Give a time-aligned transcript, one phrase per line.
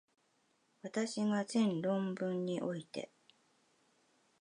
[0.81, 3.11] 私が前論文において、